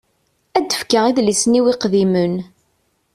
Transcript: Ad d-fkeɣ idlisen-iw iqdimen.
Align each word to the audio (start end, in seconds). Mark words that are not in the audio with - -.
Ad 0.57 0.63
d-fkeɣ 0.67 1.05
idlisen-iw 1.07 1.65
iqdimen. 1.73 2.33